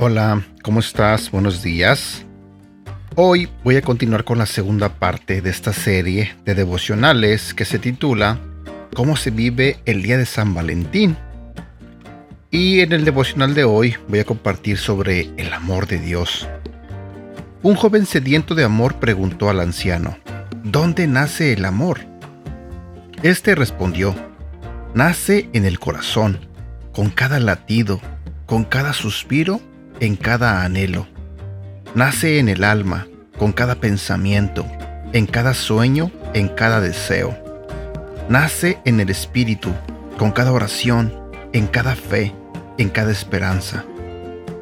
[0.00, 1.30] Hola, ¿cómo estás?
[1.30, 2.26] Buenos días.
[3.14, 7.78] Hoy voy a continuar con la segunda parte de esta serie de devocionales que se
[7.78, 8.40] titula
[8.92, 11.16] ¿Cómo se vive el día de San Valentín?
[12.50, 16.48] Y en el devocional de hoy voy a compartir sobre el amor de Dios.
[17.62, 20.18] Un joven sediento de amor preguntó al anciano,
[20.64, 22.00] ¿Dónde nace el amor?
[23.22, 24.12] Este respondió,
[24.92, 26.40] nace en el corazón,
[26.92, 28.00] con cada latido,
[28.44, 29.60] con cada suspiro
[30.00, 31.06] en cada anhelo.
[31.94, 33.06] Nace en el alma,
[33.38, 34.66] con cada pensamiento,
[35.12, 37.36] en cada sueño, en cada deseo.
[38.28, 39.70] Nace en el espíritu,
[40.18, 41.12] con cada oración,
[41.52, 42.34] en cada fe,
[42.78, 43.84] en cada esperanza.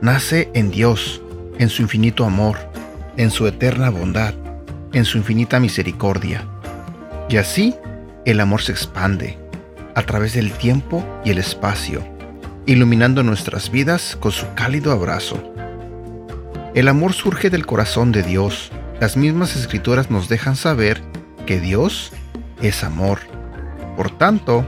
[0.00, 1.22] Nace en Dios,
[1.58, 2.58] en su infinito amor,
[3.16, 4.34] en su eterna bondad,
[4.92, 6.44] en su infinita misericordia.
[7.28, 7.74] Y así
[8.24, 9.38] el amor se expande
[9.94, 12.11] a través del tiempo y el espacio
[12.66, 15.42] iluminando nuestras vidas con su cálido abrazo.
[16.74, 18.70] El amor surge del corazón de Dios.
[19.00, 21.02] Las mismas escrituras nos dejan saber
[21.44, 22.12] que Dios
[22.62, 23.18] es amor.
[23.96, 24.64] Por tanto,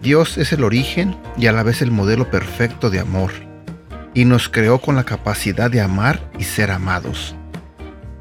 [0.00, 3.32] Dios es el origen y a la vez el modelo perfecto de amor,
[4.14, 7.34] y nos creó con la capacidad de amar y ser amados.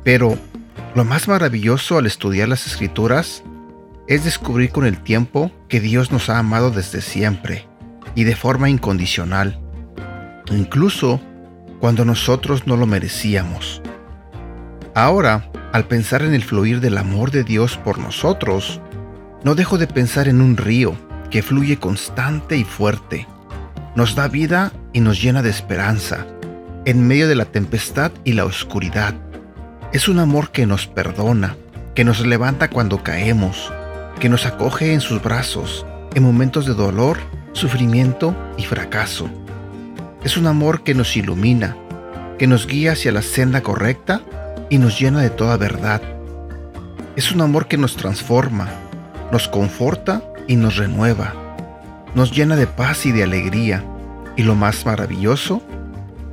[0.04, 0.38] Pero
[0.96, 3.44] lo más maravilloso al estudiar las escrituras
[4.08, 7.69] es descubrir con el tiempo que Dios nos ha amado desde siempre
[8.16, 9.60] y de forma incondicional,
[10.52, 11.22] incluso
[11.80, 13.82] cuando nosotros no lo merecíamos.
[14.96, 18.82] Ahora, al pensar en el fluir del amor de Dios por nosotros,
[19.44, 20.96] no dejo de pensar en un río
[21.30, 23.28] que fluye constante y fuerte.
[23.96, 26.26] Nos da vida y nos llena de esperanza
[26.86, 29.14] en medio de la tempestad y la oscuridad.
[29.94, 31.56] Es un amor que nos perdona,
[31.96, 33.72] que nos levanta cuando caemos,
[34.20, 35.86] que nos acoge en sus brazos
[36.16, 37.18] en momentos de dolor
[37.54, 39.30] sufrimiento y fracaso.
[40.24, 41.76] Es un amor que nos ilumina,
[42.38, 44.22] que nos guía hacia la senda correcta
[44.70, 46.02] y nos llena de toda verdad.
[47.16, 48.70] Es un amor que nos transforma,
[49.32, 51.34] nos conforta y nos renueva.
[52.16, 53.84] Nos llena de paz y de alegría
[54.36, 55.62] y lo más maravilloso,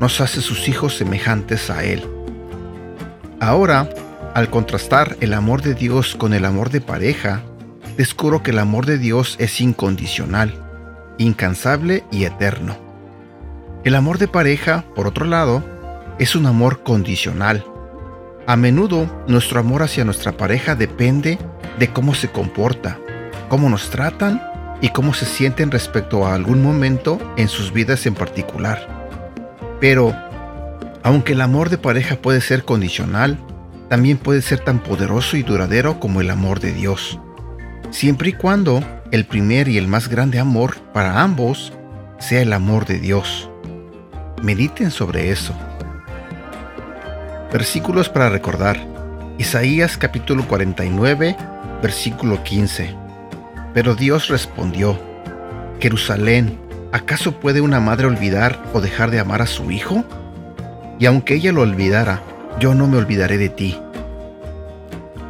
[0.01, 2.05] nos hace sus hijos semejantes a Él.
[3.41, 3.89] Ahora,
[4.35, 7.43] al contrastar el amor de Dios con el amor de pareja,
[7.97, 10.66] descubro que el amor de Dios es incondicional
[11.19, 12.77] incansable y eterno.
[13.85, 15.63] El amor de pareja, por otro lado,
[16.19, 17.65] es un amor condicional.
[18.47, 21.39] A menudo nuestro amor hacia nuestra pareja depende
[21.79, 22.99] de cómo se comporta,
[23.49, 24.43] cómo nos tratan
[24.81, 29.09] y cómo se sienten respecto a algún momento en sus vidas en particular.
[29.81, 30.15] Pero,
[31.03, 33.39] aunque el amor de pareja puede ser condicional,
[33.89, 37.21] también puede ser tan poderoso y duradero como el amor de Dios,
[37.91, 41.73] siempre y cuando el primer y el más grande amor para ambos
[42.19, 43.51] sea el amor de Dios.
[44.43, 45.55] Mediten sobre eso.
[47.53, 48.79] Versículos para recordar.
[49.39, 51.37] Isaías capítulo 49,
[51.83, 52.95] versículo 15.
[53.75, 54.99] Pero Dios respondió,
[55.79, 56.59] Jerusalén,
[56.93, 60.05] ¿acaso puede una madre olvidar o dejar de amar a su hijo?
[60.99, 62.23] Y aunque ella lo olvidara,
[62.59, 63.79] yo no me olvidaré de ti.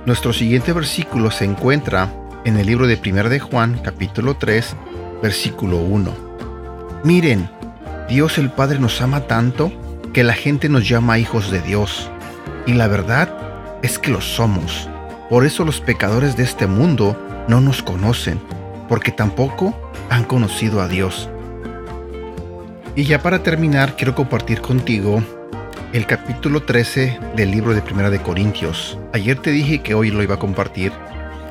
[0.06, 2.08] Nuestro siguiente versículo se encuentra
[2.46, 4.76] en el libro de 1 de Juan, capítulo 3,
[5.20, 6.14] versículo 1.
[7.02, 7.50] Miren,
[8.08, 9.72] Dios el Padre nos ama tanto
[10.12, 12.08] que la gente nos llama hijos de Dios.
[12.64, 13.36] Y la verdad
[13.82, 14.88] es que lo somos.
[15.28, 18.40] Por eso los pecadores de este mundo no nos conocen,
[18.88, 19.74] porque tampoco
[20.08, 21.28] han conocido a Dios.
[22.94, 25.20] Y ya para terminar, quiero compartir contigo
[25.92, 29.00] el capítulo 13 del libro de Primera de Corintios.
[29.12, 30.92] Ayer te dije que hoy lo iba a compartir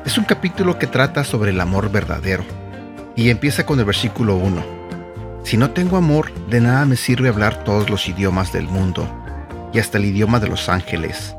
[0.06, 2.44] es un capítulo que trata sobre el amor verdadero
[3.16, 4.64] y empieza con el versículo 1.
[5.42, 9.08] Si no tengo amor, de nada me sirve hablar todos los idiomas del mundo
[9.72, 11.34] y hasta el idioma de los ángeles.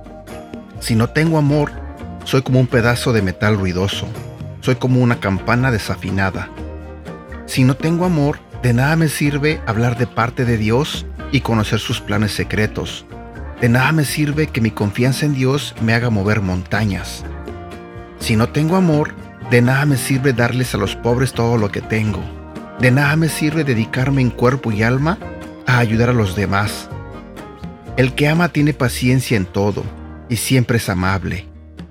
[0.82, 1.72] Si no tengo amor,
[2.26, 4.06] soy como un pedazo de metal ruidoso,
[4.60, 6.50] soy como una campana desafinada.
[7.46, 11.80] Si no tengo amor, de nada me sirve hablar de parte de Dios y conocer
[11.80, 13.06] sus planes secretos.
[13.62, 17.24] De nada me sirve que mi confianza en Dios me haga mover montañas.
[18.20, 19.14] Si no tengo amor,
[19.50, 22.22] de nada me sirve darles a los pobres todo lo que tengo.
[22.80, 25.18] De nada me sirve dedicarme en cuerpo y alma
[25.66, 26.90] a ayudar a los demás.
[27.96, 29.84] El que ama tiene paciencia en todo
[30.30, 31.46] y siempre es amable.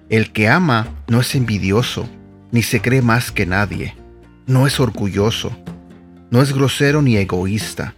[0.08, 2.08] El que ama no es envidioso,
[2.52, 3.96] ni se cree más que nadie.
[4.46, 5.56] No es orgulloso,
[6.31, 7.94] no es grosero ni egoísta,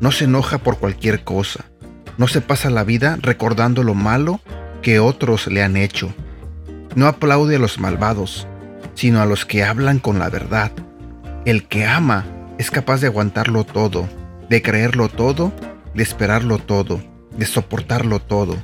[0.00, 1.64] no se enoja por cualquier cosa,
[2.18, 4.40] no se pasa la vida recordando lo malo
[4.80, 6.12] que otros le han hecho
[6.94, 8.46] no aplaude a los malvados,
[8.94, 10.72] sino a los que hablan con la verdad.
[11.44, 12.24] El que ama
[12.58, 14.08] es capaz de aguantarlo todo,
[14.48, 15.52] de creerlo todo
[15.94, 17.02] de esperarlo todo,
[17.36, 18.56] de soportarlo todo.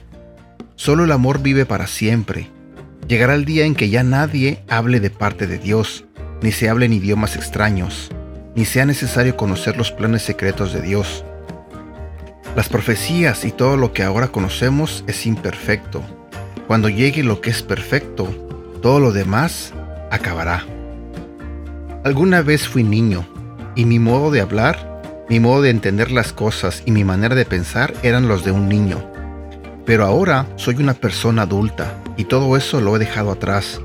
[0.76, 2.50] Solo el amor vive para siempre.
[3.06, 6.04] Llegará el día en que ya nadie hable de parte de Dios,
[6.42, 8.10] ni se hablen idiomas extraños,
[8.54, 11.24] ni sea necesario conocer los planes secretos de Dios.
[12.56, 16.02] Las profecías y todo lo que ahora conocemos es imperfecto.
[16.68, 18.28] Cuando llegue lo que es perfecto,
[18.82, 19.72] todo lo demás
[20.10, 20.66] acabará.
[22.04, 23.26] Alguna vez fui niño,
[23.74, 27.46] y mi modo de hablar, mi modo de entender las cosas y mi manera de
[27.46, 29.02] pensar eran los de un niño.
[29.86, 33.80] Pero ahora soy una persona adulta y todo eso lo he dejado atrás.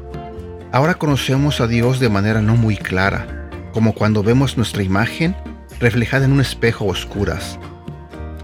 [0.73, 5.37] Ahora conocemos a Dios de manera no muy clara, como cuando vemos nuestra imagen
[5.79, 7.57] reflejada en un espejo a oscuras.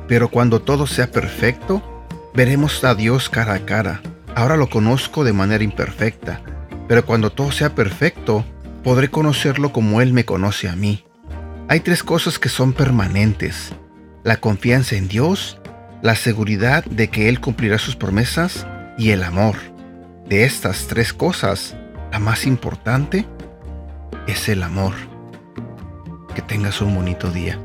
[0.08, 1.84] Pero cuando todo sea perfecto,
[2.34, 4.02] veremos a Dios cara a cara.
[4.40, 6.42] Ahora lo conozco de manera imperfecta,
[6.88, 8.46] pero cuando todo sea perfecto,
[8.86, 11.04] podré conocerlo como Él me conoce a mí.
[11.68, 13.74] Hay tres cosas que son permanentes.
[14.24, 15.60] La confianza en Dios,
[16.02, 18.66] la seguridad de que Él cumplirá sus promesas
[18.98, 19.58] y el amor.
[20.30, 21.76] De estas tres cosas,
[22.10, 23.26] la más importante
[24.26, 24.94] es el amor.
[26.34, 27.60] Que tengas un bonito día.